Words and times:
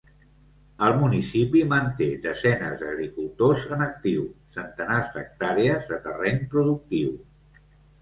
El 0.87 0.95
municipi 1.01 1.61
manté 1.73 2.07
desenes 2.23 2.81
d’agricultors 2.81 3.69
en 3.77 3.87
actiu, 3.91 4.27
centenars 4.59 5.15
d’hectàrees 5.21 5.89
de 5.95 6.05
terreny 6.11 6.45
productiu. 6.57 7.19